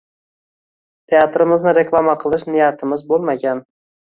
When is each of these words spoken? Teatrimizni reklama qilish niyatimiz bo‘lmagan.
Teatrimizni 1.13 1.75
reklama 1.79 2.17
qilish 2.25 2.47
niyatimiz 2.55 3.05
bo‘lmagan. 3.15 3.63